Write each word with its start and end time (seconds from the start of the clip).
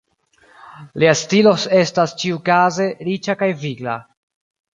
Lia 1.03 1.11
stilo 1.19 1.53
estas, 1.81 2.15
ĉiukaze, 2.25 2.89
riĉa 3.11 3.37
kaj 3.45 3.51
vigla. 3.67 4.01